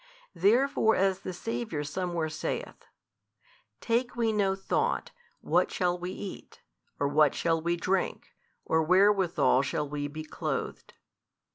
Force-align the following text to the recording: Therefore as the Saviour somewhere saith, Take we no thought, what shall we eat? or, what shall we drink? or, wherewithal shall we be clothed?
Therefore 0.33 0.95
as 0.95 1.19
the 1.19 1.31
Saviour 1.31 1.83
somewhere 1.83 2.27
saith, 2.27 2.87
Take 3.81 4.15
we 4.15 4.31
no 4.33 4.55
thought, 4.55 5.11
what 5.41 5.69
shall 5.69 5.95
we 5.95 6.09
eat? 6.09 6.63
or, 6.99 7.07
what 7.07 7.35
shall 7.35 7.61
we 7.61 7.75
drink? 7.77 8.29
or, 8.65 8.81
wherewithal 8.81 9.61
shall 9.61 9.87
we 9.87 10.07
be 10.07 10.23
clothed? 10.23 10.95